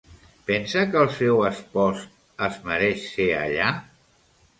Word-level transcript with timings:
Pensa 0.45 0.85
que 0.93 1.01
el 1.07 1.11
seu 1.17 1.43
espòs 1.49 2.01
es 2.47 2.57
mereix 2.71 3.05
ser 3.11 3.29
allà? 3.43 3.69